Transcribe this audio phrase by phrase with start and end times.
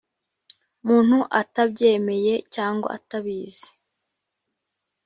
[0.87, 3.69] muntu atabyemeye cyangwa atabizi